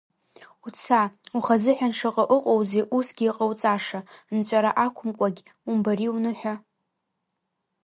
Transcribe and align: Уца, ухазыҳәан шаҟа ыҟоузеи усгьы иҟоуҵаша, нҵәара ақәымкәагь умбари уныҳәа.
Уца, 0.65 1.01
ухазыҳәан 1.37 1.93
шаҟа 1.97 2.23
ыҟоузеи 2.35 2.89
усгьы 2.97 3.23
иҟоуҵаша, 3.29 3.99
нҵәара 4.35 4.71
ақәымкәагь 4.85 5.41
умбари 5.69 6.07
уныҳәа. 6.15 6.53